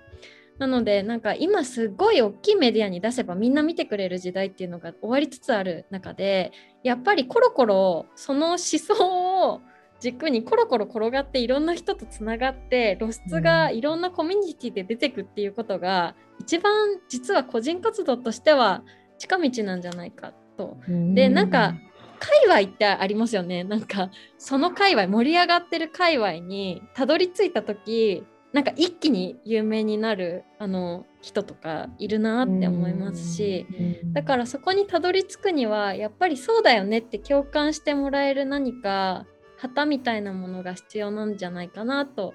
[0.60, 6.52] なのでなんか今すごい大きいメディアに出せばみんな見てくれる時代っていうのが終わりつつある中で
[6.84, 9.62] やっぱりコロコロその思想を
[10.00, 18.84] 軸にコロコロ転がっていろんな人とつながって露出がいろんなコミュニティで出てくっていうことが、一番実は個人活動としては
[19.18, 20.78] 近道なんじゃないかと。
[20.88, 21.76] でなんか
[22.20, 23.64] 界隈ってありますよね。
[23.64, 33.68] なんかその界隈盛り上がってる界隈にたどり着いた時なんか一気に有名になるあの人とかいるなって思いますし
[34.14, 39.26] だからそこにたどり着くにはやっぱりそうだよねって共感してもらえる何か
[39.58, 42.34] 旗みたいなものが必要なんじゃないかなと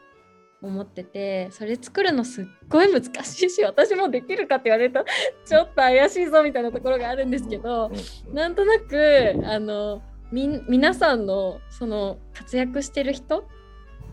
[0.62, 5.04] 思っててそれ作るのすっごい難しいし私もできるかって言われると
[5.44, 7.90] ちょっと怪しいぞみたいなところがあるんですけど
[8.32, 13.44] なんとなくあのみ皆さんのその活躍してる人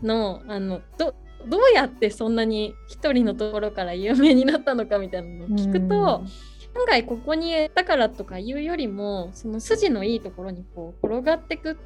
[0.02, 1.14] のあのど
[1.48, 6.22] どうやってそんなに一人のところから有名になったのかみたいなのを聞くと、
[6.74, 11.78] 案外ここにだからとかいうよりもその筋のいいところにこう転がってく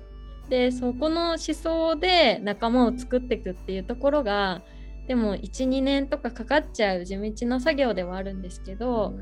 [0.49, 4.63] でそこの思想で仲間を作っていくっていうところが
[5.09, 9.13] でも12年とかかかっちゃう地道な作業ではあるんですけど、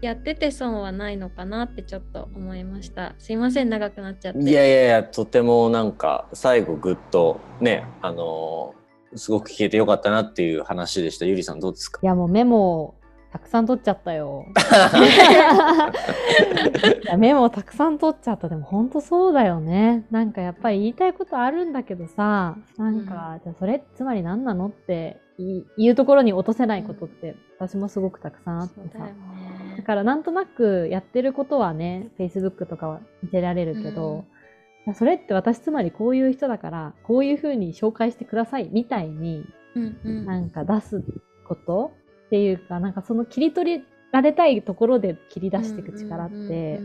[0.00, 3.14] やってて損はないのかなってちょっと思いました。
[3.18, 4.40] すいません長くなっちゃって。
[4.40, 8.74] いやいやいやとてもなんか最後ぐっとねあの
[9.16, 11.26] すごく聞けてよかったなっていう話でした。
[11.26, 12.00] ゆりさんどうですか？
[12.02, 12.94] いやもうメモ
[13.32, 14.46] たくさん取っちゃったよ。
[17.18, 18.48] メモたくさん取っちゃった。
[18.48, 20.06] でも本当そうだよね。
[20.10, 28.98] なんかやっぱり言いたいことあるんだけどさ、なんか、じゃあそれつまり何なのってい言うところに落とせないことって、私もすごくたくさんあってさ。
[28.98, 29.06] だよ
[29.70, 34.24] だねからなんとなくやってることはね、Facebook とかは見せられるけど、
[34.86, 41.02] いやそれって私つまりこういう人だから、こういう風に紹介してくださいみたいにうんうんなんか出す
[41.46, 41.92] こと
[42.28, 46.80] っていうか、なんかその切り取られたいところで切り出していく力って、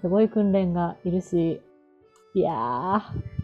[0.00, 1.62] すごい訓練がいるし、
[2.34, 2.52] いや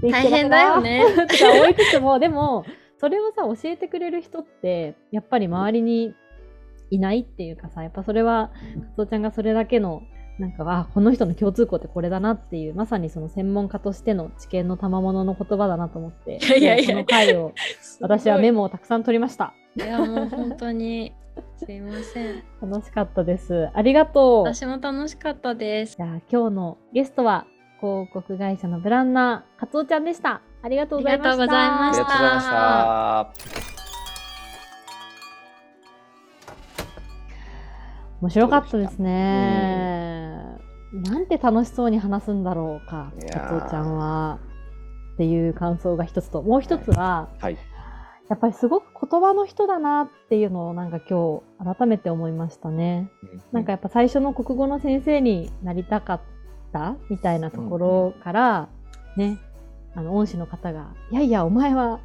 [0.03, 1.05] ー、大変だよね。
[1.29, 2.65] とか思いつつも、でも、
[2.99, 6.15] それをさ、教えてくれる人って、やっぱり周りに
[6.91, 8.55] いないっていうかさ、やっぱそれは、か
[8.97, 10.03] つおちゃんがそれだけの、
[10.39, 17.53] なんか、あ、この人の共通項ってこれだなっていう、まさにその専門家としての知見の賜物の言葉だなと思って、いやいやいやこの回を、
[18.01, 19.55] 私はメモモをたくさん取りました。
[19.77, 21.13] いやもう本当に
[21.57, 23.69] すいません楽しかったです。
[23.75, 24.43] ありがとう。
[24.43, 27.47] 私も楽しかったですじゃあ今日のゲストは
[27.81, 30.43] 広告会社のブランナー、かつおちゃんでした。
[30.63, 31.31] ありがとうございました。
[31.31, 33.74] ありがとうございましありがとうございました。
[38.25, 40.35] 面白かったですね。
[40.95, 44.39] なんて楽しそうに話すんだろうか、いやーかつおちゃんは。
[45.15, 47.59] っていう感想が一つと、もう一つは、はい。
[48.31, 53.11] やっぱりすごく言葉の人だなっていうのをなんか今日改めて思いましたね。
[53.53, 56.21] なんかやっぱ最初の国語の先生になりたかっ
[56.73, 58.69] たみたいなところから、
[59.19, 59.37] ね、
[59.95, 62.01] あの恩師の方が、いやいや、お前は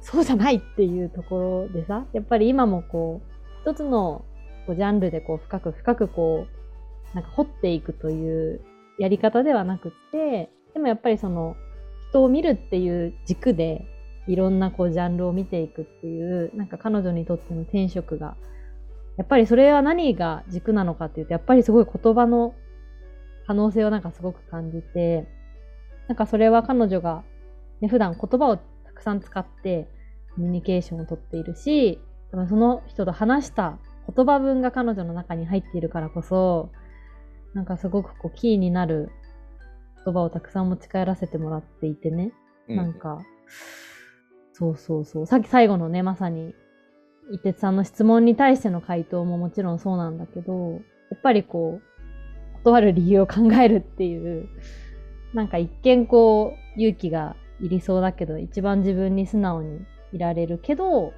[0.00, 4.24] そうじゃないっていうところでさ、やっぱり今もこう、一つの
[4.66, 6.46] こうジャンルでこう深く深くこ
[7.12, 8.60] う、なんか掘っていくという
[8.98, 11.56] やり方ではなくて、でもやっぱりその
[12.10, 13.86] 人を見るっていう軸で
[14.26, 18.36] いろんなこうジャンルを見ていくっていう、なんか彼女にとっての転職が、
[19.16, 22.54] やっぱりそれは何が軸なのかっていうと、やっぱりすごい言葉の
[23.46, 25.26] 可能性をなんかすごく感じて、
[26.08, 27.24] なんかそれは彼女が、
[27.80, 29.88] ね、普段言葉をたくさん使って
[30.34, 32.00] コミュニケーションをとっているし、
[32.30, 33.78] 多分その人と話した
[34.14, 36.70] 言葉文が彼女の中に入っているからこそ、
[37.54, 39.10] なんかすごくこうキーになる
[40.04, 42.32] 言葉をたくさん持ち帰らせてもらっていてね。
[42.68, 43.20] うんなんか、
[44.52, 45.26] そうそうそう。
[45.26, 46.54] さっき最後のね、まさに、
[47.30, 50.78] 伊哲さんの質問に対しての回答ももちろんそうなんだけど、や
[51.16, 54.48] っぱりこう、断る理由を考えるっていう、
[55.34, 59.80] なんか一見こう、勇気がいりそうだけど、一番自分に素直に
[60.12, 61.12] いられるけど、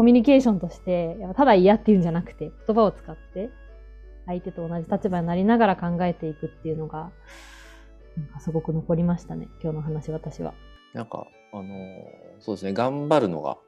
[0.00, 3.50] コミュニケーションとして、ただ嫌っていうんじゃなくて、言葉を使って、
[4.24, 7.10] 相手と同じ立場になりながら考えていくっていうのが、
[8.16, 10.54] なんかすごく残りましたね、今日の話、私は。
[10.94, 11.66] なんかあの
[12.38, 12.72] そうですね。
[12.72, 13.58] 頑張るのが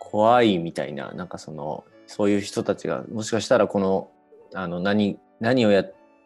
[0.00, 4.10] 怖いみたいななんかそのそういう人たちがもしかしたらこの
[4.54, 5.84] あの何何をや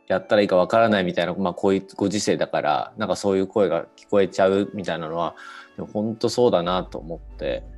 [0.08, 5.36] やったらいいかわからないみたいな、まあ、こういうご時世だからなんかそういう声が聞こえちゃうみたいなのは
[5.76, 7.70] でも本当そうだなと思って。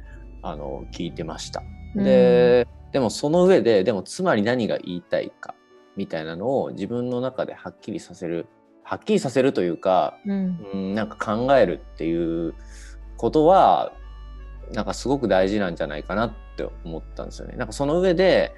[0.44, 1.62] あの聞いてました。
[1.96, 5.54] で、でもその上ででもつまり何が言いたいか
[5.96, 8.46] みたいなのを自分の中ではっきりさせる
[8.82, 12.54] はっきりさせるというかうん、うん、なんか考えるっていう
[13.16, 13.92] ことは
[14.72, 17.56] なんかすごく大事なんじゃないかなって思ったんですよね。
[17.56, 18.52] なんかその上で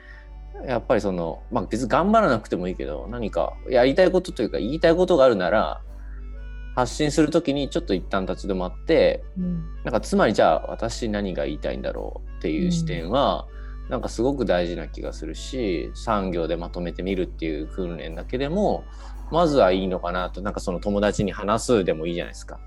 [0.67, 5.83] やっぱりその、まあ、別に頑張らなくてもいいけど何かやりたいことというか言いたいことがあるなら
[6.77, 13.49] 発信する時にちょっと一旦立ち止まってうん、なんかつまりじゃあ私何が言いたいんだろうっていう視点は、
[13.89, 18.85] なんかすごく大事な気がするし産業でまとめてみるっていう訓練だけでも
[19.31, 22.61] まずはいいのかなとなんかその友達に話すでもいいじゃないですか。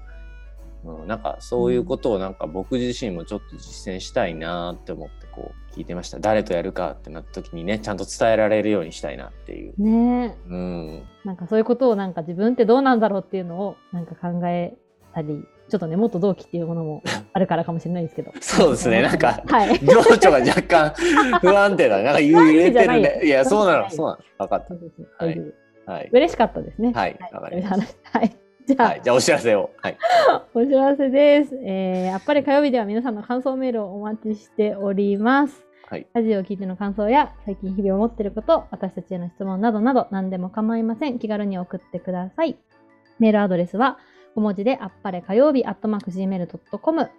[0.86, 6.20] うん、なんかそういうことをなんか僕自身もちょっと実践したいなって思ってこう聞いてました。
[6.20, 10.36] 誰とやるかってなった時にねちゃんと伝えられるようにしたいなっていう、ね。
[10.46, 14.76] えうん、なんかそういうことをなんか自分ってどうなんだろうっていうのをなんか考え
[15.14, 18.34] たり、ちょっとね、もっと同期っていうものも あるからかもしれないですけど。
[18.42, 19.02] そうですね。
[19.02, 19.80] なんかはい。
[19.80, 20.94] 情緒が若干
[21.40, 22.12] 不安定だな。
[22.12, 23.90] んか揺れてるねいやそうなの。
[23.90, 24.46] そうなの。
[24.46, 25.54] 分かっそうそうそうはい。
[25.86, 26.92] はい、嬉しかったですね。
[26.94, 27.18] はい。
[27.32, 28.36] わかりましはい。
[28.70, 29.98] じゃあ、はい、じゃあお知らせをはい
[30.54, 31.56] お知らせです。
[31.64, 35.66] えー、やっぱり火曜日では皆さんの感想メールをお待ちしております。
[35.90, 41.18] はいラジオを聞いての感想や、最近日々思っていること、私たちへの質問などなど何でも構いません。
[41.18, 42.60] 気軽に送ってください。
[43.18, 43.98] メールアドレスは、
[44.36, 47.10] 小文字であっぱれ火曜日、アットマーク Gmail.com、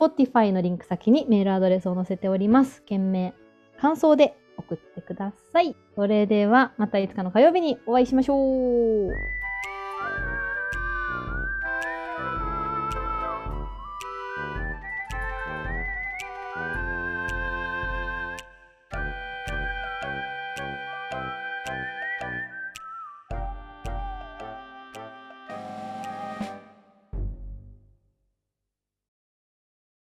[0.00, 2.82] Spotify のリンク先にメールアドレスを載せております。
[2.84, 3.34] 件名、
[3.78, 5.76] 感想で送ってください。
[5.94, 9.43] それでは、またいつかの火曜日にお会いしましょう。